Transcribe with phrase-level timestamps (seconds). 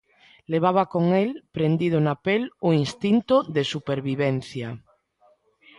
[0.51, 4.67] Levaba con el, prendido na pel, o instinto de supervivencia.